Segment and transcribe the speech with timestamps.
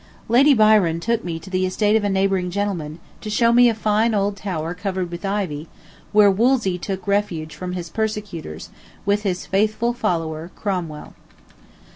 [0.27, 3.75] Lady Byron took me to the estate of a neighboring gentleman, to show me a
[3.75, 5.67] fine old tower covered with ivy,
[6.11, 8.71] where Wolsey took refuge from his persecutors,
[9.05, 11.13] with his faithful follower, Cromwell.